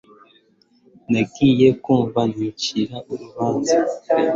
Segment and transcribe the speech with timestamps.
[1.09, 3.77] Ntangiye kumva nicira urubanza.